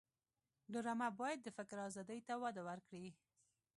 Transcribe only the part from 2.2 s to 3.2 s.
ته وده ورکړي